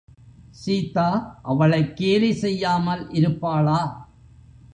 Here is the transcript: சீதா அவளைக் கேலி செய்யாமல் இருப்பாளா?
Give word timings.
சீதா 0.51 1.05
அவளைக் 1.43 1.95
கேலி 1.95 2.31
செய்யாமல் 2.33 3.09
இருப்பாளா? 3.11 3.79